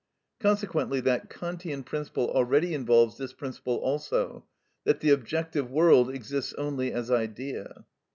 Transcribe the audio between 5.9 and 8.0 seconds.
exists only as idea.